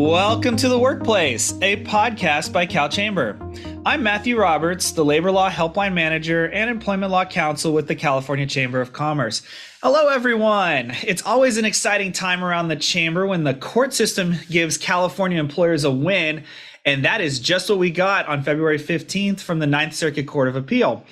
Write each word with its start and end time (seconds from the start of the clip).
Welcome 0.00 0.56
to 0.58 0.68
The 0.68 0.78
Workplace, 0.78 1.54
a 1.60 1.82
podcast 1.82 2.52
by 2.52 2.66
Cal 2.66 2.88
Chamber. 2.88 3.36
I'm 3.84 4.04
Matthew 4.04 4.38
Roberts, 4.38 4.92
the 4.92 5.04
Labor 5.04 5.32
Law 5.32 5.50
Helpline 5.50 5.92
Manager 5.92 6.44
and 6.44 6.70
Employment 6.70 7.10
Law 7.10 7.24
Counsel 7.24 7.72
with 7.72 7.88
the 7.88 7.96
California 7.96 8.46
Chamber 8.46 8.80
of 8.80 8.92
Commerce. 8.92 9.42
Hello, 9.82 10.06
everyone. 10.06 10.92
It's 11.04 11.26
always 11.26 11.58
an 11.58 11.64
exciting 11.64 12.12
time 12.12 12.44
around 12.44 12.68
the 12.68 12.76
Chamber 12.76 13.26
when 13.26 13.42
the 13.42 13.54
court 13.54 13.92
system 13.92 14.36
gives 14.48 14.78
California 14.78 15.40
employers 15.40 15.82
a 15.82 15.90
win, 15.90 16.44
and 16.84 17.04
that 17.04 17.20
is 17.20 17.40
just 17.40 17.68
what 17.68 17.80
we 17.80 17.90
got 17.90 18.28
on 18.28 18.44
February 18.44 18.78
15th 18.78 19.40
from 19.40 19.58
the 19.58 19.66
Ninth 19.66 19.94
Circuit 19.94 20.28
Court 20.28 20.46
of 20.46 20.54
Appeal. 20.54 21.04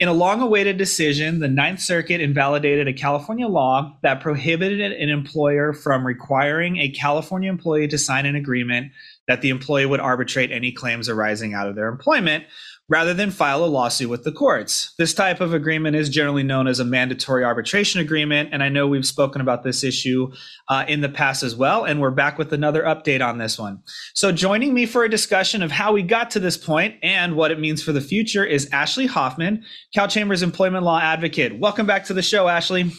In 0.00 0.08
a 0.08 0.14
long 0.14 0.40
awaited 0.40 0.78
decision, 0.78 1.40
the 1.40 1.48
Ninth 1.48 1.80
Circuit 1.80 2.22
invalidated 2.22 2.88
a 2.88 2.92
California 2.94 3.46
law 3.46 3.98
that 4.00 4.22
prohibited 4.22 4.80
an 4.80 5.10
employer 5.10 5.74
from 5.74 6.06
requiring 6.06 6.78
a 6.78 6.88
California 6.88 7.50
employee 7.50 7.86
to 7.88 7.98
sign 7.98 8.24
an 8.24 8.34
agreement 8.34 8.92
that 9.30 9.42
the 9.42 9.50
employee 9.50 9.86
would 9.86 10.00
arbitrate 10.00 10.50
any 10.50 10.72
claims 10.72 11.08
arising 11.08 11.54
out 11.54 11.68
of 11.68 11.76
their 11.76 11.86
employment 11.86 12.42
rather 12.88 13.14
than 13.14 13.30
file 13.30 13.64
a 13.64 13.66
lawsuit 13.66 14.10
with 14.10 14.24
the 14.24 14.32
courts. 14.32 14.92
This 14.98 15.14
type 15.14 15.40
of 15.40 15.54
agreement 15.54 15.94
is 15.94 16.08
generally 16.08 16.42
known 16.42 16.66
as 16.66 16.80
a 16.80 16.84
mandatory 16.84 17.44
arbitration 17.44 18.00
agreement. 18.00 18.48
And 18.50 18.60
I 18.60 18.68
know 18.68 18.88
we've 18.88 19.06
spoken 19.06 19.40
about 19.40 19.62
this 19.62 19.84
issue 19.84 20.32
uh, 20.68 20.84
in 20.88 21.00
the 21.00 21.08
past 21.08 21.44
as 21.44 21.54
well. 21.54 21.84
And 21.84 22.00
we're 22.00 22.10
back 22.10 22.38
with 22.38 22.52
another 22.52 22.82
update 22.82 23.24
on 23.24 23.38
this 23.38 23.56
one. 23.56 23.84
So, 24.14 24.32
joining 24.32 24.74
me 24.74 24.84
for 24.84 25.04
a 25.04 25.08
discussion 25.08 25.62
of 25.62 25.70
how 25.70 25.92
we 25.92 26.02
got 26.02 26.32
to 26.32 26.40
this 26.40 26.56
point 26.56 26.96
and 27.00 27.36
what 27.36 27.52
it 27.52 27.60
means 27.60 27.84
for 27.84 27.92
the 27.92 28.00
future 28.00 28.44
is 28.44 28.68
Ashley 28.72 29.06
Hoffman, 29.06 29.62
Cal 29.94 30.08
Chambers 30.08 30.42
Employment 30.42 30.84
Law 30.84 30.98
Advocate. 30.98 31.56
Welcome 31.56 31.86
back 31.86 32.06
to 32.06 32.14
the 32.14 32.22
show, 32.22 32.48
Ashley. 32.48 32.90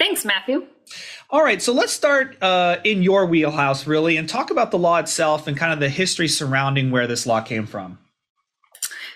Thanks, 0.00 0.24
Matthew. 0.24 0.66
All 1.30 1.42
right, 1.42 1.62
so 1.62 1.72
let's 1.72 1.92
start 1.92 2.36
uh, 2.42 2.76
in 2.84 3.02
your 3.02 3.26
wheelhouse, 3.26 3.86
really, 3.86 4.16
and 4.16 4.28
talk 4.28 4.50
about 4.50 4.70
the 4.70 4.78
law 4.78 4.98
itself 4.98 5.46
and 5.46 5.56
kind 5.56 5.72
of 5.72 5.80
the 5.80 5.88
history 5.88 6.28
surrounding 6.28 6.90
where 6.90 7.06
this 7.06 7.26
law 7.26 7.40
came 7.40 7.66
from. 7.66 7.98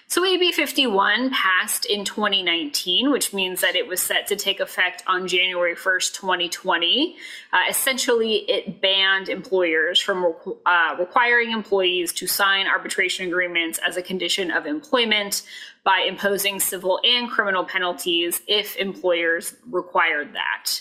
So 0.08 0.24
AB 0.24 0.52
51 0.52 1.30
passed 1.30 1.84
in 1.84 2.04
2019, 2.04 3.10
which 3.10 3.34
means 3.34 3.60
that 3.60 3.74
it 3.74 3.88
was 3.88 4.00
set 4.00 4.28
to 4.28 4.36
take 4.36 4.60
effect 4.60 5.02
on 5.08 5.27
January 5.27 5.74
1st, 5.74 6.14
2020. 6.14 7.16
Uh, 7.52 7.58
essentially, 7.69 8.36
it 8.48 8.80
banned 8.80 9.28
employers 9.28 10.00
from 10.00 10.32
uh, 10.64 10.94
requiring 10.97 11.50
employees 11.50 12.12
to 12.14 12.28
sign 12.28 12.69
arbitration 12.69 13.27
agreements 13.27 13.80
as 13.84 13.97
a 13.97 14.02
condition 14.02 14.52
of 14.52 14.64
employment 14.64 15.42
by 15.82 16.04
imposing 16.06 16.60
civil 16.60 17.00
and 17.02 17.28
criminal 17.28 17.64
penalties 17.64 18.41
if 18.47 18.77
employers 18.77 19.54
required 19.69 20.34
that. 20.34 20.80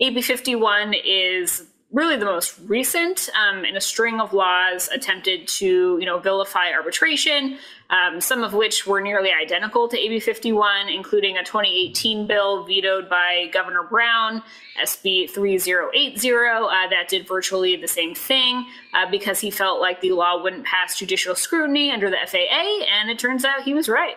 AB 0.00 0.22
51 0.22 0.94
is 0.94 1.64
really 1.90 2.16
the 2.16 2.24
most 2.24 2.58
recent 2.66 3.30
um, 3.38 3.64
in 3.64 3.76
a 3.76 3.80
string 3.80 4.20
of 4.20 4.32
laws 4.32 4.88
attempted 4.92 5.48
to 5.48 5.98
you 5.98 6.04
know 6.06 6.18
vilify 6.18 6.72
arbitration 6.72 7.58
um, 7.90 8.20
some 8.20 8.44
of 8.44 8.52
which 8.52 8.86
were 8.86 9.00
nearly 9.00 9.30
identical 9.32 9.88
to 9.88 9.98
AB 9.98 10.20
51, 10.20 10.88
including 10.88 11.38
a 11.38 11.44
2018 11.44 12.26
bill 12.26 12.64
vetoed 12.64 13.08
by 13.08 13.48
Governor 13.52 13.82
Brown, 13.82 14.42
SB 14.82 15.30
3080, 15.30 16.30
uh, 16.30 16.88
that 16.90 17.08
did 17.08 17.26
virtually 17.26 17.76
the 17.76 17.88
same 17.88 18.14
thing 18.14 18.66
uh, 18.92 19.10
because 19.10 19.40
he 19.40 19.50
felt 19.50 19.80
like 19.80 20.02
the 20.02 20.12
law 20.12 20.42
wouldn't 20.42 20.66
pass 20.66 20.98
judicial 20.98 21.34
scrutiny 21.34 21.90
under 21.90 22.10
the 22.10 22.18
FAA, 22.26 22.84
and 22.92 23.08
it 23.08 23.18
turns 23.18 23.44
out 23.44 23.62
he 23.62 23.72
was 23.72 23.88
right. 23.88 24.16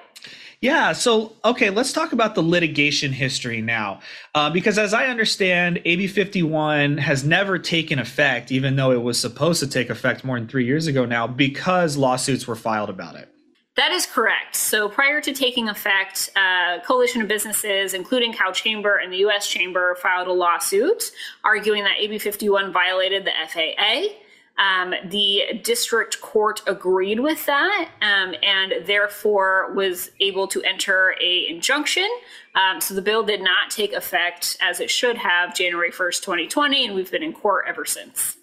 Yeah. 0.61 0.93
So, 0.93 1.33
okay, 1.43 1.71
let's 1.71 1.91
talk 1.91 2.11
about 2.11 2.35
the 2.35 2.43
litigation 2.43 3.11
history 3.11 3.61
now. 3.61 4.01
Uh, 4.35 4.51
because 4.51 4.77
as 4.77 4.93
I 4.93 5.07
understand, 5.07 5.81
AB 5.85 6.05
51 6.05 6.99
has 6.99 7.23
never 7.23 7.57
taken 7.57 7.97
effect, 7.97 8.51
even 8.51 8.75
though 8.75 8.91
it 8.91 9.01
was 9.01 9.19
supposed 9.19 9.59
to 9.61 9.67
take 9.67 9.89
effect 9.89 10.23
more 10.23 10.37
than 10.37 10.47
three 10.47 10.65
years 10.65 10.85
ago 10.85 11.05
now, 11.05 11.25
because 11.25 11.97
lawsuits 11.97 12.47
were 12.47 12.55
filed 12.55 12.91
about 12.91 13.15
it. 13.15 13.27
That 13.77 13.91
is 13.91 14.05
correct. 14.05 14.55
So 14.55 14.89
prior 14.89 15.21
to 15.21 15.33
taking 15.33 15.69
effect, 15.69 16.29
uh, 16.35 16.81
coalition 16.85 17.21
of 17.21 17.27
businesses, 17.27 17.93
including 17.93 18.33
Cal 18.33 18.51
Chamber 18.51 18.97
and 18.97 19.11
the 19.11 19.17
U.S. 19.19 19.47
Chamber, 19.47 19.95
filed 19.95 20.27
a 20.27 20.33
lawsuit 20.33 21.11
arguing 21.43 21.83
that 21.85 21.97
AB 21.97 22.19
51 22.19 22.71
violated 22.71 23.25
the 23.25 23.31
FAA. 23.47 24.13
Um, 24.57 24.93
the 25.05 25.59
district 25.63 26.21
court 26.21 26.61
agreed 26.67 27.19
with 27.19 27.45
that 27.47 27.89
um, 28.01 28.35
and 28.43 28.85
therefore 28.85 29.73
was 29.73 30.11
able 30.19 30.47
to 30.49 30.61
enter 30.63 31.15
a 31.21 31.47
injunction. 31.47 32.07
Um, 32.53 32.79
so 32.81 32.93
the 32.93 33.01
bill 33.01 33.23
did 33.23 33.41
not 33.41 33.71
take 33.71 33.93
effect 33.93 34.57
as 34.61 34.79
it 34.79 34.91
should 34.91 35.17
have 35.17 35.55
January 35.55 35.91
1st, 35.91 36.21
2020, 36.21 36.85
and 36.85 36.95
we've 36.95 37.09
been 37.09 37.23
in 37.23 37.33
court 37.33 37.65
ever 37.67 37.85
since. 37.85 38.37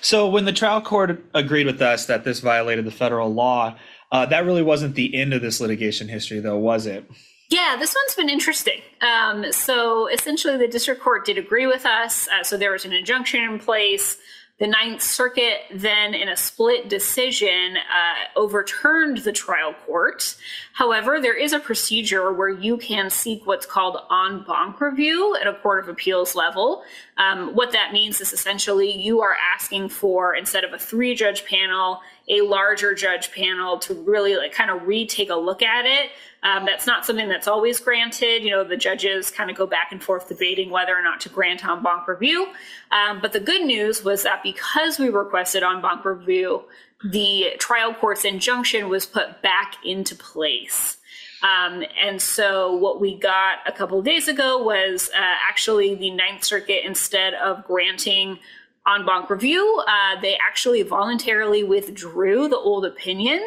So 0.00 0.28
when 0.28 0.44
the 0.44 0.52
trial 0.52 0.80
court 0.80 1.24
agreed 1.34 1.66
with 1.66 1.82
us 1.82 2.06
that 2.06 2.24
this 2.24 2.40
violated 2.40 2.84
the 2.84 2.90
federal 2.90 3.32
law, 3.32 3.76
uh, 4.12 4.26
that 4.26 4.44
really 4.44 4.62
wasn't 4.62 4.94
the 4.94 5.14
end 5.14 5.34
of 5.34 5.42
this 5.42 5.60
litigation 5.60 6.08
history, 6.08 6.40
though, 6.40 6.58
was 6.58 6.86
it? 6.86 7.08
Yeah, 7.50 7.76
this 7.78 7.94
one's 7.94 8.14
been 8.14 8.28
interesting. 8.28 8.80
Um, 9.00 9.52
so 9.52 10.06
essentially, 10.06 10.56
the 10.56 10.68
district 10.68 11.02
court 11.02 11.26
did 11.26 11.36
agree 11.36 11.66
with 11.66 11.84
us. 11.84 12.28
Uh, 12.28 12.44
so 12.44 12.56
there 12.56 12.70
was 12.70 12.84
an 12.84 12.92
injunction 12.92 13.42
in 13.42 13.58
place. 13.58 14.18
The 14.60 14.66
Ninth 14.66 15.00
Circuit 15.00 15.62
then, 15.72 16.12
in 16.12 16.28
a 16.28 16.36
split 16.36 16.90
decision, 16.90 17.78
uh, 17.78 18.38
overturned 18.38 19.16
the 19.18 19.32
trial 19.32 19.74
court. 19.86 20.36
However, 20.74 21.18
there 21.18 21.34
is 21.34 21.54
a 21.54 21.58
procedure 21.58 22.30
where 22.30 22.50
you 22.50 22.76
can 22.76 23.08
seek 23.08 23.46
what's 23.46 23.64
called 23.64 23.96
en 24.10 24.44
banc 24.46 24.78
review 24.78 25.34
at 25.40 25.46
a 25.46 25.54
court 25.54 25.82
of 25.82 25.88
appeals 25.88 26.34
level. 26.34 26.84
Um, 27.20 27.54
what 27.54 27.72
that 27.72 27.92
means 27.92 28.20
is 28.20 28.32
essentially 28.32 28.90
you 28.90 29.20
are 29.20 29.36
asking 29.54 29.90
for, 29.90 30.34
instead 30.34 30.64
of 30.64 30.72
a 30.72 30.78
three 30.78 31.14
judge 31.14 31.44
panel, 31.44 32.00
a 32.28 32.40
larger 32.40 32.94
judge 32.94 33.30
panel 33.30 33.78
to 33.80 33.94
really 33.94 34.36
like 34.36 34.52
kind 34.52 34.70
of 34.70 34.86
retake 34.86 35.30
a 35.30 35.36
look 35.36 35.62
at 35.62 35.84
it 35.84 36.10
um, 36.42 36.64
that's 36.64 36.86
not 36.86 37.04
something 37.04 37.28
that's 37.28 37.48
always 37.48 37.80
granted. 37.80 38.42
You 38.42 38.50
know, 38.50 38.64
the 38.64 38.76
judges 38.76 39.30
kind 39.30 39.50
of 39.50 39.56
go 39.56 39.66
back 39.66 39.92
and 39.92 40.02
forth 40.02 40.28
debating 40.28 40.70
whether 40.70 40.96
or 40.96 41.02
not 41.02 41.20
to 41.22 41.28
grant 41.28 41.64
en 41.64 41.82
banc 41.82 42.08
review. 42.08 42.48
Um, 42.90 43.20
but 43.20 43.32
the 43.32 43.40
good 43.40 43.66
news 43.66 44.02
was 44.02 44.22
that 44.22 44.42
because 44.42 44.98
we 44.98 45.10
requested 45.10 45.62
en 45.62 45.82
banc 45.82 46.04
review, 46.04 46.64
the 47.04 47.54
trial 47.58 47.92
court's 47.94 48.24
injunction 48.24 48.88
was 48.88 49.04
put 49.06 49.42
back 49.42 49.76
into 49.84 50.14
place. 50.14 50.96
Um, 51.42 51.84
and 52.00 52.20
so 52.20 52.74
what 52.74 53.00
we 53.00 53.18
got 53.18 53.58
a 53.66 53.72
couple 53.72 54.00
days 54.02 54.28
ago 54.28 54.62
was 54.62 55.10
uh, 55.14 55.18
actually 55.18 55.94
the 55.94 56.10
Ninth 56.10 56.44
Circuit, 56.44 56.84
instead 56.84 57.34
of 57.34 57.64
granting 57.64 58.38
en 58.86 59.06
banc 59.06 59.30
review, 59.30 59.82
uh, 59.86 60.20
they 60.20 60.36
actually 60.36 60.82
voluntarily 60.82 61.64
withdrew 61.64 62.48
the 62.48 62.56
old 62.56 62.84
opinion 62.84 63.40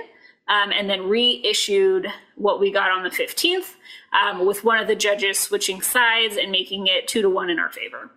um, 0.47 0.71
and 0.71 0.89
then 0.89 1.07
reissued 1.07 2.07
what 2.35 2.59
we 2.59 2.71
got 2.71 2.91
on 2.91 3.03
the 3.03 3.09
15th, 3.09 3.75
um, 4.11 4.45
with 4.45 4.63
one 4.63 4.79
of 4.79 4.87
the 4.87 4.95
judges 4.95 5.39
switching 5.39 5.81
sides 5.81 6.35
and 6.37 6.51
making 6.51 6.87
it 6.87 7.07
two 7.07 7.21
to 7.21 7.29
one 7.29 7.49
in 7.49 7.59
our 7.59 7.71
favor. 7.71 8.09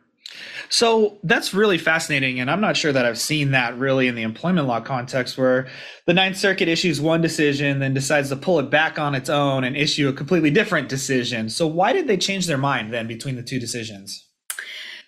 So 0.69 1.19
that's 1.23 1.55
really 1.55 1.79
fascinating. 1.79 2.41
And 2.41 2.51
I'm 2.51 2.61
not 2.61 2.77
sure 2.77 2.93
that 2.93 3.07
I've 3.07 3.19
seen 3.19 3.53
that 3.53 3.79
really 3.79 4.09
in 4.09 4.15
the 4.15 4.23
employment 4.23 4.67
law 4.67 4.81
context 4.81 5.39
where 5.39 5.69
the 6.07 6.15
Ninth 6.15 6.37
Circuit 6.37 6.69
issues 6.69 7.01
one 7.01 7.21
decision, 7.21 7.79
then 7.79 7.95
decides 7.95 8.29
to 8.31 8.37
pull 8.37 8.59
it 8.59 8.71
back 8.71 8.99
on 8.99 9.15
its 9.15 9.29
own 9.29 9.65
and 9.65 9.77
issue 9.77 10.09
a 10.09 10.13
completely 10.13 10.51
different 10.51 10.89
decision. 10.89 11.49
So 11.49 11.67
why 11.67 11.93
did 11.93 12.07
they 12.07 12.17
change 12.17 12.47
their 12.47 12.59
mind 12.59 12.93
then 12.93 13.07
between 13.07 13.37
the 13.37 13.43
two 13.43 13.61
decisions? 13.61 14.27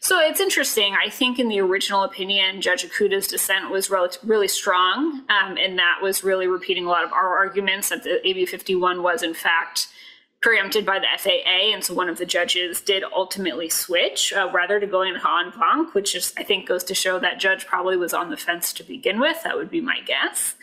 So 0.01 0.21
it's 0.21 0.41
interesting. 0.41 0.95
I 0.95 1.11
think 1.11 1.41
in 1.41 1.49
the 1.49 1.61
original 1.61 2.05
opinion, 2.05 2.61
Judge 2.61 2.85
Ikuta's 2.85 3.27
dissent 3.27 3.71
was 3.71 3.91
really, 3.91 4.11
really 4.23 4.49
strong, 4.49 5.25
um, 5.29 5.57
and 5.59 5.77
that 5.79 5.99
was 6.01 6.23
really 6.23 6.47
repeating 6.47 6.87
a 6.87 6.89
lot 6.89 7.05
of 7.05 7.13
our 7.13 7.37
arguments 7.37 7.89
that 7.89 8.05
the 8.05 8.27
AB 8.27 8.47
51 8.47 9.03
was, 9.03 9.25
in 9.25 9.35
fact, 9.35 9.89
preempted 10.41 10.87
by 10.87 10.99
the 10.99 11.07
FAA. 11.19 11.73
And 11.75 11.83
so 11.83 11.95
one 11.95 12.09
of 12.09 12.19
the 12.19 12.27
judges 12.27 12.81
did 12.81 13.03
ultimately 13.05 13.69
switch 13.69 14.33
uh, 14.33 14.51
rather 14.53 14.79
to 14.79 14.87
going 14.87 15.15
en 15.15 15.21
banc, 15.21 15.95
which 15.95 16.15
is, 16.15 16.33
I 16.37 16.45
think 16.45 16.69
goes 16.69 16.85
to 16.85 16.95
show 16.95 17.19
that 17.19 17.41
judge 17.41 17.67
probably 17.67 17.97
was 17.97 18.15
on 18.15 18.31
the 18.31 18.37
fence 18.37 18.73
to 18.75 18.85
begin 18.85 19.19
with. 19.19 19.43
That 19.43 19.57
would 19.57 19.71
be 19.71 19.81
my 19.81 20.01
guess. 20.07 20.55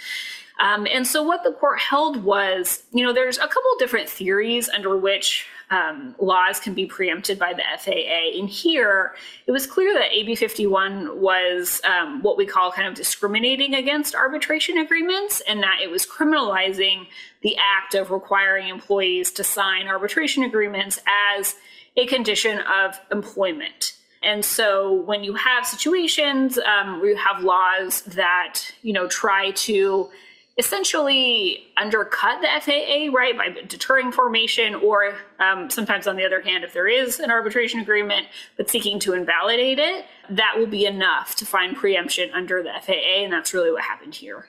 Um, 0.60 0.88
and 0.90 1.06
so 1.06 1.22
what 1.22 1.44
the 1.44 1.52
court 1.52 1.80
held 1.80 2.24
was, 2.24 2.84
you 2.94 3.04
know, 3.04 3.12
there's 3.12 3.38
a 3.38 3.48
couple 3.48 3.72
different 3.78 4.08
theories 4.08 4.70
under 4.70 4.96
which 4.98 5.46
um, 5.72 6.16
laws 6.20 6.60
can 6.60 6.74
be 6.74 6.86
preempted 6.86 7.40
by 7.40 7.54
the 7.54 7.64
FAA. 7.80 8.40
And 8.40 8.50
here, 8.50 9.16
it 9.48 9.52
was 9.52 9.66
clear 9.66 9.94
that 9.94 10.12
AB 10.12 10.36
51 10.36 11.20
was 11.20 11.82
um, 11.84 12.22
what 12.22 12.38
we 12.38 12.46
call 12.46 12.72
kind 12.72 12.88
of 12.88 12.94
discriminating 12.94 13.74
against 13.74 14.16
arbitration 14.16 14.78
agreements, 14.78 15.42
and 15.48 15.64
that 15.64 15.80
it 15.82 15.90
was 15.90 16.06
criminalizing 16.06 17.08
the 17.42 17.56
act 17.58 17.96
of 17.96 18.12
requiring 18.12 18.68
employees 18.68 19.32
to 19.34 19.44
sign 19.44 19.88
arbitration 19.88 20.44
agreements 20.44 21.00
as 21.38 21.56
a 21.98 22.06
condition 22.06 22.60
of 22.60 23.00
employment. 23.12 23.94
And 24.22 24.44
so 24.44 24.92
when 24.92 25.24
you 25.24 25.36
have 25.36 25.66
situations 25.66 26.58
um, 26.58 27.00
where 27.00 27.12
you 27.12 27.16
have 27.16 27.44
laws 27.44 28.02
that, 28.04 28.60
you 28.82 28.92
know, 28.92 29.08
try 29.08 29.52
to 29.52 30.10
essentially 30.58 31.68
undercut 31.76 32.42
the 32.42 32.48
FAA, 32.62 33.14
right, 33.14 33.38
by 33.38 33.50
deterring 33.68 34.12
formation, 34.12 34.74
or 34.76 35.16
um, 35.40 35.70
sometimes 35.70 36.08
on 36.08 36.16
the 36.16 36.26
other 36.26 36.42
hand, 36.42 36.64
if 36.64 36.74
there 36.74 36.88
is 36.88 37.20
an 37.20 37.30
arbitration 37.30 37.82
agreement 37.82 38.28
but 38.56 38.70
seeking 38.70 39.00
to 39.00 39.14
invalidate 39.14 39.80
it, 39.80 40.06
that 40.30 40.54
will 40.58 40.68
be 40.68 40.86
enough 40.86 41.36
to 41.36 41.46
find 41.46 41.76
preemption 41.76 42.30
under 42.34 42.64
the 42.64 42.72
FAA, 42.82 43.24
and 43.24 43.34
that's 43.34 43.54
really 43.54 43.72
what 43.72 43.84
happened 43.84 44.16
here. 44.16 44.48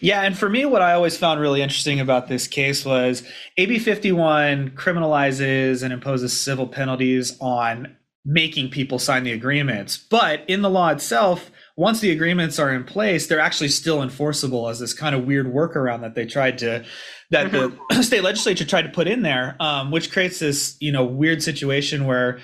Yeah, 0.00 0.22
and 0.22 0.36
for 0.36 0.48
me, 0.48 0.64
what 0.64 0.82
I 0.82 0.92
always 0.92 1.16
found 1.16 1.40
really 1.40 1.62
interesting 1.62 2.00
about 2.00 2.28
this 2.28 2.46
case 2.46 2.84
was 2.84 3.22
AB 3.56 3.78
51 3.78 4.70
criminalizes 4.70 5.82
and 5.82 5.92
imposes 5.92 6.38
civil 6.38 6.66
penalties 6.66 7.36
on 7.40 7.96
making 8.24 8.70
people 8.70 8.98
sign 8.98 9.24
the 9.24 9.32
agreements. 9.32 9.96
But 9.96 10.44
in 10.48 10.62
the 10.62 10.70
law 10.70 10.90
itself, 10.90 11.50
once 11.76 12.00
the 12.00 12.10
agreements 12.10 12.58
are 12.58 12.74
in 12.74 12.84
place, 12.84 13.26
they're 13.26 13.40
actually 13.40 13.68
still 13.68 14.02
enforceable 14.02 14.68
as 14.68 14.80
this 14.80 14.92
kind 14.92 15.14
of 15.14 15.24
weird 15.24 15.46
workaround 15.46 16.00
that 16.00 16.14
they 16.14 16.26
tried 16.26 16.58
to 16.58 16.84
that 17.30 17.52
the 17.52 17.68
mm-hmm. 17.70 18.02
state 18.02 18.22
legislature 18.22 18.64
tried 18.64 18.82
to 18.82 18.88
put 18.88 19.06
in 19.06 19.22
there, 19.22 19.56
um, 19.60 19.90
which 19.90 20.10
creates 20.10 20.38
this 20.38 20.76
you 20.80 20.92
know 20.92 21.04
weird 21.04 21.42
situation 21.42 22.04
where 22.04 22.38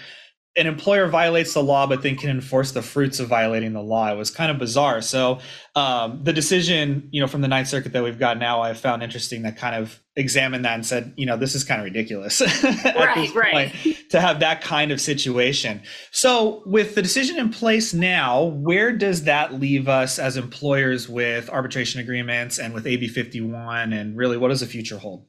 an 0.57 0.67
employer 0.67 1.09
violates 1.09 1.55
the 1.55 1.63
law 1.63 1.87
but 1.87 2.03
then 2.03 2.17
can 2.17 2.31
enforce 2.31 2.73
the 2.73 2.83
fruits 2.83 3.19
of 3.21 3.29
violating 3.29 3.73
the 3.73 3.83
law. 3.83 4.13
It 4.13 4.17
was 4.17 4.31
kind 4.31 4.51
of 4.51 4.59
bizarre. 4.59 5.01
So 5.01 5.41
um, 5.75 6.21
the 6.23 6.33
decision 6.33 7.09
you 7.11 7.21
know 7.21 7.27
from 7.27 7.41
the 7.41 7.49
ninth 7.49 7.69
circuit 7.69 7.93
that 7.93 8.05
we've 8.05 8.19
got 8.19 8.39
now 8.39 8.61
i 8.63 8.73
found 8.75 9.03
interesting 9.03 9.43
that 9.43 9.57
kind 9.57 9.75
of 9.75 10.01
examined 10.15 10.65
that 10.65 10.75
and 10.75 10.87
said 10.87 11.13
you 11.17 11.27
know 11.27 11.37
this 11.37 11.57
is 11.57 11.65
kind 11.65 11.81
of 11.81 11.85
ridiculous 11.85 12.41
right 12.85 13.35
right. 13.35 13.75
to 14.11 14.21
have 14.21 14.41
that 14.41 14.61
kind 14.61 14.93
of 14.93 15.01
situation. 15.01 15.83
So 16.13 16.63
with 16.67 16.95
the 16.95 17.03
decision 17.03 17.39
in 17.39 17.51
place 17.51 17.93
now 17.93 18.45
where 18.45 18.93
does 18.93 19.25
that 19.25 19.55
leave 19.55 19.89
us 19.89 20.19
as 20.19 20.37
employers 20.37 21.09
with 21.09 21.51
arbitration 21.51 22.01
agreements 22.01 22.59
and 22.59 22.73
with 22.73 22.87
ab 22.87 23.05
51 23.09 23.93
and 23.93 24.17
really 24.17 24.37
what 24.37 24.49
does 24.49 24.61
the 24.61 24.67
future 24.67 24.99
hold 24.99 25.27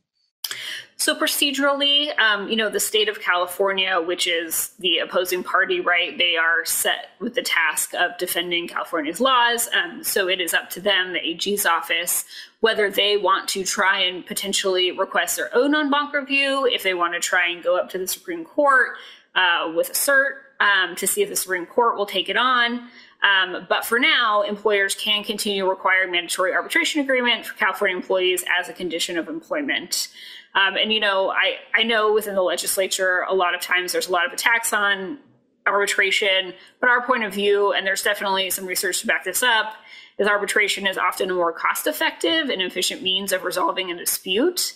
so 1.05 1.13
procedurally, 1.13 2.17
um, 2.17 2.49
you 2.49 2.55
know, 2.55 2.67
the 2.67 2.79
state 2.79 3.07
of 3.09 3.21
California, 3.21 4.01
which 4.01 4.25
is 4.25 4.69
the 4.79 4.97
opposing 4.97 5.43
party, 5.43 5.79
right? 5.79 6.17
They 6.17 6.35
are 6.35 6.65
set 6.65 7.11
with 7.19 7.35
the 7.35 7.43
task 7.43 7.93
of 7.93 8.17
defending 8.17 8.67
California's 8.67 9.21
laws. 9.21 9.69
Um, 9.71 10.03
so 10.03 10.27
it 10.27 10.41
is 10.41 10.55
up 10.55 10.71
to 10.71 10.79
them, 10.79 11.13
the 11.13 11.23
AG's 11.23 11.63
office, 11.63 12.25
whether 12.61 12.89
they 12.89 13.17
want 13.17 13.47
to 13.49 13.63
try 13.63 13.99
and 13.99 14.25
potentially 14.25 14.91
request 14.93 15.35
their 15.35 15.55
own 15.55 15.75
en 15.75 15.91
banc 15.91 16.11
review, 16.11 16.65
if 16.65 16.81
they 16.81 16.95
want 16.95 17.13
to 17.13 17.19
try 17.19 17.49
and 17.49 17.63
go 17.63 17.77
up 17.77 17.91
to 17.91 17.99
the 17.99 18.07
Supreme 18.07 18.43
Court 18.43 18.93
uh, 19.35 19.71
with 19.75 19.91
a 19.91 19.93
cert 19.93 20.37
um, 20.59 20.95
to 20.95 21.07
see 21.07 21.21
if 21.21 21.29
the 21.29 21.35
Supreme 21.35 21.65
Court 21.65 21.97
will 21.97 22.05
take 22.05 22.29
it 22.29 22.37
on. 22.37 22.87
Um, 23.23 23.65
but 23.67 23.85
for 23.85 23.97
now, 23.97 24.43
employers 24.43 24.93
can 24.93 25.23
continue 25.23 25.67
requiring 25.67 26.11
mandatory 26.11 26.53
arbitration 26.53 27.01
agreement 27.01 27.45
for 27.45 27.55
California 27.55 27.95
employees 27.95 28.43
as 28.59 28.69
a 28.69 28.73
condition 28.73 29.17
of 29.17 29.27
employment. 29.27 30.09
Um, 30.53 30.75
and 30.77 30.93
you 30.93 30.99
know, 30.99 31.29
I 31.31 31.57
I 31.73 31.83
know 31.83 32.13
within 32.13 32.35
the 32.35 32.43
legislature, 32.43 33.25
a 33.27 33.33
lot 33.33 33.55
of 33.55 33.61
times 33.61 33.91
there's 33.91 34.07
a 34.07 34.11
lot 34.11 34.25
of 34.25 34.33
attacks 34.33 34.73
on 34.73 35.17
arbitration, 35.65 36.53
but 36.79 36.89
our 36.89 37.01
point 37.05 37.23
of 37.23 37.33
view, 37.33 37.73
and 37.73 37.85
there's 37.85 38.03
definitely 38.03 38.49
some 38.51 38.65
research 38.65 39.01
to 39.01 39.07
back 39.07 39.23
this 39.23 39.41
up, 39.41 39.73
is 40.19 40.27
arbitration 40.27 40.85
is 40.85 40.97
often 40.97 41.31
a 41.31 41.33
more 41.33 41.51
cost-effective 41.51 42.49
and 42.49 42.61
efficient 42.61 43.01
means 43.01 43.31
of 43.31 43.43
resolving 43.43 43.91
a 43.91 43.97
dispute. 43.97 44.75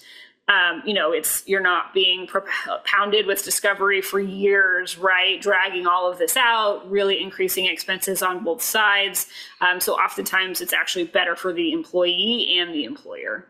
Um, 0.49 0.81
you 0.83 0.95
know, 0.95 1.11
it's 1.11 1.43
you're 1.45 1.61
not 1.61 1.93
being 1.93 2.27
pounded 2.83 3.27
with 3.27 3.45
discovery 3.45 4.01
for 4.01 4.19
years, 4.19 4.97
right? 4.97 5.39
Dragging 5.39 5.85
all 5.85 6.11
of 6.11 6.17
this 6.17 6.35
out, 6.35 6.89
really 6.89 7.21
increasing 7.21 7.67
expenses 7.67 8.23
on 8.23 8.43
both 8.43 8.63
sides. 8.63 9.27
Um, 9.61 9.79
so 9.79 9.93
oftentimes, 9.93 10.59
it's 10.59 10.73
actually 10.73 11.05
better 11.05 11.35
for 11.35 11.53
the 11.53 11.71
employee 11.71 12.57
and 12.59 12.73
the 12.73 12.83
employer. 12.83 13.45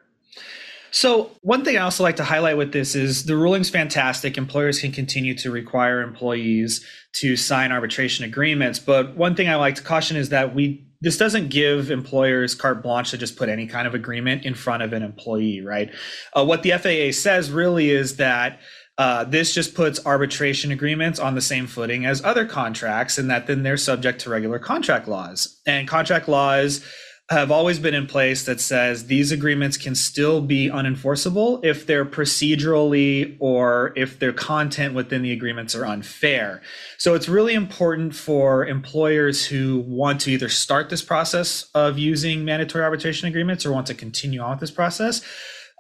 So, 0.91 1.31
one 1.41 1.63
thing 1.63 1.77
I 1.77 1.81
also 1.81 2.03
like 2.03 2.15
to 2.17 2.23
highlight 2.23 2.57
with 2.57 2.73
this 2.73 2.95
is 2.95 3.25
the 3.25 3.37
ruling's 3.37 3.69
fantastic. 3.69 4.37
Employers 4.37 4.81
can 4.81 4.91
continue 4.91 5.35
to 5.35 5.51
require 5.51 6.01
employees 6.01 6.85
to 7.13 7.37
sign 7.37 7.71
arbitration 7.71 8.25
agreements. 8.25 8.79
But 8.79 9.15
one 9.15 9.35
thing 9.35 9.47
I 9.47 9.55
like 9.55 9.75
to 9.75 9.83
caution 9.83 10.17
is 10.17 10.29
that 10.29 10.55
we 10.55 10.88
this 11.01 11.17
doesn't 11.17 11.49
give 11.49 11.91
employers 11.91 12.55
carte 12.55 12.83
blanche 12.83 13.11
to 13.11 13.17
just 13.17 13.37
put 13.37 13.49
any 13.49 13.67
kind 13.67 13.87
of 13.87 13.93
agreement 13.93 14.43
in 14.43 14.53
front 14.53 14.83
of 14.83 14.91
an 14.93 15.01
employee, 15.01 15.61
right? 15.61 15.91
Uh, 16.33 16.43
what 16.43 16.63
the 16.63 16.71
FAA 16.71 17.17
says 17.17 17.49
really 17.49 17.89
is 17.89 18.17
that 18.17 18.59
uh, 18.97 19.23
this 19.23 19.53
just 19.53 19.75
puts 19.75 20.05
arbitration 20.05 20.71
agreements 20.71 21.19
on 21.19 21.33
the 21.33 21.41
same 21.41 21.67
footing 21.67 22.05
as 22.05 22.21
other 22.25 22.45
contracts, 22.45 23.17
and 23.17 23.29
that 23.29 23.47
then 23.47 23.63
they're 23.63 23.77
subject 23.77 24.19
to 24.19 24.29
regular 24.29 24.59
contract 24.59 25.07
laws. 25.07 25.61
And 25.65 25.87
contract 25.87 26.27
laws 26.27 26.85
have 27.29 27.51
always 27.51 27.77
been 27.77 27.93
in 27.93 28.07
place 28.07 28.45
that 28.45 28.59
says 28.59 29.05
these 29.05 29.31
agreements 29.31 29.77
can 29.77 29.93
still 29.93 30.41
be 30.41 30.67
unenforceable 30.67 31.63
if 31.63 31.85
they're 31.85 32.05
procedurally 32.05 33.37
or 33.39 33.93
if 33.95 34.17
their 34.17 34.33
content 34.33 34.95
within 34.95 35.21
the 35.21 35.31
agreements 35.31 35.75
are 35.75 35.85
unfair. 35.85 36.59
So 36.97 37.13
it's 37.13 37.29
really 37.29 37.53
important 37.53 38.15
for 38.15 38.65
employers 38.65 39.45
who 39.45 39.79
want 39.81 40.21
to 40.21 40.31
either 40.31 40.49
start 40.49 40.89
this 40.89 41.03
process 41.03 41.69
of 41.75 41.99
using 41.99 42.45
mandatory 42.45 42.83
arbitration 42.83 43.27
agreements 43.27 43.63
or 43.63 43.71
want 43.71 43.85
to 43.87 43.93
continue 43.93 44.39
on 44.41 44.51
with 44.51 44.59
this 44.61 44.71
process. 44.71 45.21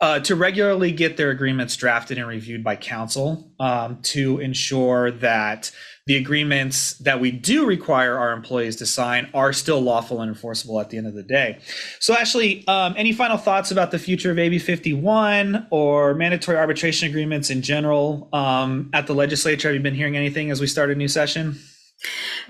Uh, 0.01 0.17
to 0.17 0.33
regularly 0.33 0.93
get 0.93 1.17
their 1.17 1.29
agreements 1.29 1.75
drafted 1.75 2.17
and 2.17 2.25
reviewed 2.25 2.63
by 2.63 2.73
counsel 2.73 3.51
um, 3.59 4.01
to 4.01 4.39
ensure 4.39 5.11
that 5.11 5.71
the 6.09 6.15
agreements 6.15 6.93
that 6.99 7.19
we 7.19 7.29
do 7.29 7.67
require 7.67 8.17
our 8.17 8.31
employees 8.31 8.75
to 8.77 8.85
sign 8.85 9.29
are 9.33 9.53
still 9.53 9.79
lawful 9.79 10.21
and 10.21 10.29
enforceable 10.29 10.79
at 10.79 10.89
the 10.89 10.97
end 10.97 11.05
of 11.05 11.13
the 11.13 11.21
day. 11.21 11.59
So, 11.99 12.15
Ashley, 12.15 12.67
um, 12.67 12.95
any 12.97 13.11
final 13.11 13.37
thoughts 13.37 13.69
about 13.69 13.91
the 13.91 13.99
future 13.99 14.31
of 14.31 14.39
AB 14.39 14.57
51 14.57 15.67
or 15.69 16.15
mandatory 16.15 16.57
arbitration 16.57 17.07
agreements 17.07 17.51
in 17.51 17.61
general 17.61 18.27
um, 18.33 18.89
at 18.91 19.05
the 19.05 19.13
legislature? 19.13 19.67
Have 19.67 19.75
you 19.75 19.81
been 19.81 19.93
hearing 19.93 20.17
anything 20.17 20.49
as 20.49 20.59
we 20.59 20.65
start 20.65 20.89
a 20.89 20.95
new 20.95 21.07
session? 21.07 21.59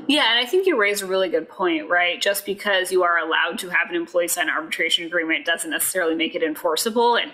Yeah, 0.07 0.29
and 0.29 0.39
I 0.39 0.49
think 0.49 0.67
you 0.67 0.79
raise 0.79 1.01
a 1.01 1.07
really 1.07 1.29
good 1.29 1.49
point, 1.49 1.89
right? 1.89 2.21
Just 2.21 2.45
because 2.45 2.91
you 2.91 3.03
are 3.03 3.17
allowed 3.17 3.57
to 3.59 3.69
have 3.69 3.89
an 3.89 3.95
employee 3.95 4.27
sign 4.27 4.47
an 4.47 4.55
arbitration 4.55 5.05
agreement 5.05 5.45
doesn't 5.45 5.71
necessarily 5.71 6.15
make 6.15 6.35
it 6.35 6.43
enforceable. 6.43 7.15
And 7.15 7.31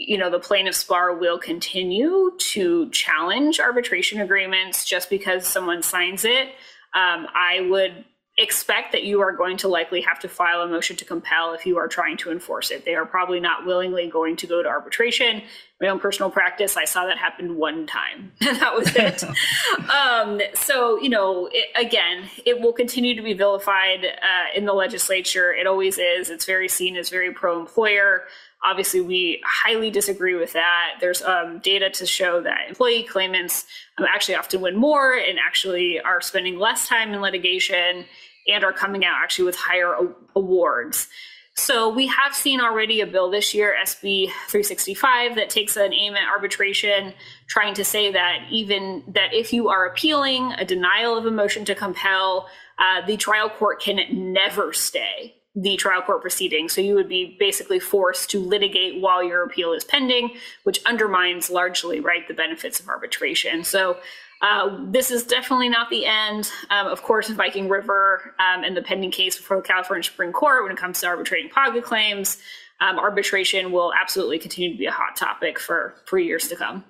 you 0.00 0.16
know, 0.16 0.30
the 0.30 0.40
plaintiff's 0.40 0.82
bar 0.82 1.14
will 1.14 1.38
continue 1.38 2.32
to 2.38 2.88
challenge 2.90 3.60
arbitration 3.60 4.20
agreements 4.22 4.86
just 4.86 5.10
because 5.10 5.46
someone 5.46 5.82
signs 5.82 6.24
it. 6.24 6.48
Um, 6.94 7.26
I 7.34 7.66
would 7.68 8.06
expect 8.40 8.92
that 8.92 9.04
you 9.04 9.20
are 9.20 9.32
going 9.32 9.58
to 9.58 9.68
likely 9.68 10.00
have 10.00 10.18
to 10.20 10.28
file 10.28 10.62
a 10.62 10.68
motion 10.68 10.96
to 10.96 11.04
compel 11.04 11.52
if 11.52 11.66
you 11.66 11.76
are 11.76 11.88
trying 11.88 12.16
to 12.18 12.30
enforce 12.30 12.70
it. 12.70 12.84
They 12.84 12.94
are 12.94 13.04
probably 13.04 13.38
not 13.38 13.66
willingly 13.66 14.08
going 14.08 14.36
to 14.36 14.46
go 14.46 14.62
to 14.62 14.68
arbitration. 14.68 15.42
My 15.80 15.88
own 15.88 16.00
personal 16.00 16.30
practice, 16.30 16.76
I 16.76 16.84
saw 16.84 17.06
that 17.06 17.18
happen 17.18 17.56
one 17.56 17.86
time, 17.86 18.32
and 18.40 18.56
that 18.60 18.74
was 18.74 18.94
it. 18.94 19.24
um, 19.90 20.40
so, 20.54 21.00
you 21.00 21.08
know, 21.08 21.48
it, 21.52 21.66
again, 21.76 22.28
it 22.46 22.60
will 22.60 22.72
continue 22.72 23.14
to 23.14 23.22
be 23.22 23.34
vilified 23.34 24.04
uh, 24.04 24.56
in 24.56 24.64
the 24.64 24.72
legislature. 24.72 25.52
It 25.52 25.66
always 25.66 25.98
is. 25.98 26.30
It's 26.30 26.44
very 26.44 26.68
seen 26.68 26.96
as 26.96 27.10
very 27.10 27.32
pro 27.32 27.60
employer. 27.60 28.24
Obviously, 28.62 29.00
we 29.00 29.42
highly 29.46 29.90
disagree 29.90 30.34
with 30.34 30.52
that. 30.52 30.96
There's 31.00 31.22
um, 31.22 31.60
data 31.60 31.88
to 31.90 32.06
show 32.06 32.42
that 32.42 32.68
employee 32.68 33.02
claimants 33.02 33.66
um, 33.98 34.06
actually 34.12 34.34
often 34.34 34.60
win 34.60 34.76
more 34.76 35.14
and 35.14 35.38
actually 35.38 36.00
are 36.00 36.20
spending 36.20 36.58
less 36.58 36.88
time 36.88 37.14
in 37.14 37.20
litigation 37.20 38.04
and 38.50 38.64
are 38.64 38.72
coming 38.72 39.04
out 39.04 39.16
actually 39.22 39.46
with 39.46 39.56
higher 39.56 39.94
awards. 40.34 41.08
So 41.56 41.88
we 41.88 42.06
have 42.06 42.34
seen 42.34 42.60
already 42.60 43.00
a 43.00 43.06
bill 43.06 43.30
this 43.30 43.52
year, 43.52 43.76
SB 43.82 44.26
365, 44.48 45.36
that 45.36 45.50
takes 45.50 45.76
an 45.76 45.92
aim 45.92 46.14
at 46.14 46.28
arbitration, 46.28 47.12
trying 47.48 47.74
to 47.74 47.84
say 47.84 48.12
that 48.12 48.46
even 48.50 49.04
that 49.08 49.34
if 49.34 49.52
you 49.52 49.68
are 49.68 49.86
appealing 49.86 50.52
a 50.52 50.64
denial 50.64 51.18
of 51.18 51.26
a 51.26 51.30
motion 51.30 51.64
to 51.66 51.74
compel, 51.74 52.48
uh, 52.78 53.04
the 53.04 53.16
trial 53.16 53.50
court 53.50 53.80
can 53.80 54.32
never 54.32 54.72
stay 54.72 55.34
the 55.54 55.76
trial 55.76 56.00
court 56.00 56.22
proceeding. 56.22 56.68
So 56.68 56.80
you 56.80 56.94
would 56.94 57.08
be 57.08 57.36
basically 57.38 57.80
forced 57.80 58.30
to 58.30 58.38
litigate 58.38 59.00
while 59.00 59.22
your 59.22 59.44
appeal 59.44 59.72
is 59.72 59.84
pending, 59.84 60.36
which 60.62 60.80
undermines 60.86 61.50
largely, 61.50 62.00
right, 62.00 62.26
the 62.28 62.34
benefits 62.34 62.78
of 62.78 62.88
arbitration. 62.88 63.64
So 63.64 63.98
uh, 64.42 64.78
this 64.84 65.10
is 65.10 65.24
definitely 65.24 65.68
not 65.68 65.90
the 65.90 66.06
end. 66.06 66.50
Um, 66.70 66.86
of 66.86 67.02
course, 67.02 67.28
in 67.28 67.36
Viking 67.36 67.68
River 67.68 68.34
um, 68.38 68.64
and 68.64 68.76
the 68.76 68.82
pending 68.82 69.10
case 69.10 69.36
before 69.36 69.58
the 69.58 69.62
California 69.62 70.02
Supreme 70.02 70.32
Court 70.32 70.62
when 70.62 70.72
it 70.72 70.78
comes 70.78 71.00
to 71.00 71.06
arbitrating 71.06 71.50
PAGA 71.50 71.82
claims, 71.82 72.38
um, 72.80 72.98
arbitration 72.98 73.72
will 73.72 73.92
absolutely 73.92 74.38
continue 74.38 74.72
to 74.72 74.78
be 74.78 74.86
a 74.86 74.92
hot 74.92 75.16
topic 75.16 75.58
for, 75.58 75.94
for 76.06 76.18
years 76.18 76.48
to 76.48 76.56
come. 76.56 76.84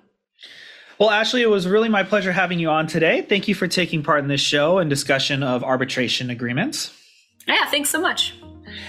Well, 0.97 1.09
Ashley, 1.09 1.41
it 1.41 1.49
was 1.49 1.67
really 1.67 1.89
my 1.89 2.03
pleasure 2.03 2.31
having 2.31 2.59
you 2.59 2.69
on 2.69 2.87
today. 2.87 3.23
Thank 3.23 3.47
you 3.47 3.55
for 3.55 3.67
taking 3.67 4.03
part 4.03 4.19
in 4.19 4.27
this 4.27 4.41
show 4.41 4.77
and 4.77 4.89
discussion 4.89 5.41
of 5.41 5.63
arbitration 5.63 6.29
agreements. 6.29 6.95
Yeah, 7.47 7.65
thanks 7.69 7.89
so 7.89 7.99
much. 7.99 8.35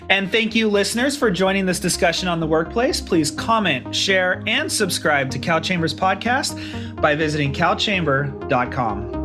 And 0.08 0.30
thank 0.30 0.54
you, 0.54 0.68
listeners, 0.68 1.16
for 1.16 1.30
joining 1.30 1.66
this 1.66 1.80
discussion 1.80 2.28
on 2.28 2.40
the 2.40 2.46
workplace. 2.46 3.00
Please 3.00 3.30
comment, 3.30 3.94
share, 3.94 4.42
and 4.46 4.70
subscribe 4.70 5.30
to 5.30 5.38
Cal 5.38 5.60
Chambers 5.60 5.94
Podcast 5.94 7.00
by 7.00 7.14
visiting 7.14 7.52
calchamber.com. 7.52 9.21